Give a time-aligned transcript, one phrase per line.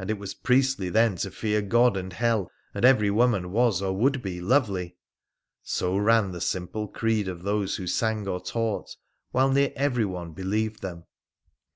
[0.00, 3.92] and it was priestly then to fear God and hell, and every woman was, or
[3.96, 4.96] would be, lovely!
[5.62, 8.96] So ran the simple creed of those who sang or taught,
[9.30, 11.04] while near everyone believed them.